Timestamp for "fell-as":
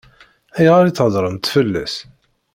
1.53-1.95